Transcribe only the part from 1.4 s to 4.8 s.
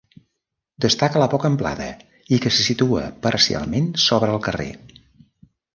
amplada i que se situa parcialment sobre el carrer.